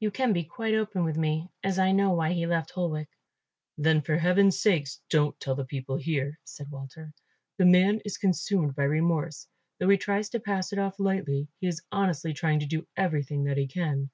You 0.00 0.10
can 0.10 0.34
be 0.34 0.44
quite 0.44 0.74
open 0.74 1.02
with 1.02 1.16
me, 1.16 1.48
as 1.64 1.78
I 1.78 1.92
know 1.92 2.10
why 2.10 2.34
he 2.34 2.44
left 2.46 2.72
Holwick." 2.72 3.08
"Then 3.78 4.02
for 4.02 4.18
heaven's 4.18 4.60
sake 4.60 4.86
don't 5.08 5.40
tell 5.40 5.54
the 5.54 5.64
people 5.64 5.96
here," 5.96 6.38
said 6.44 6.70
Walter. 6.70 7.14
"The 7.56 7.64
man 7.64 8.02
is 8.04 8.18
consumed 8.18 8.74
by 8.74 8.82
remorse, 8.84 9.48
though 9.80 9.88
he 9.88 9.96
tries 9.96 10.28
to 10.28 10.40
pass 10.40 10.74
it 10.74 10.78
off 10.78 11.00
lightly. 11.00 11.48
He 11.58 11.68
is 11.68 11.80
honestly 11.90 12.34
trying 12.34 12.60
to 12.60 12.66
do 12.66 12.86
everything 12.98 13.44
that 13.44 13.56
he 13.56 13.66
can. 13.66 14.10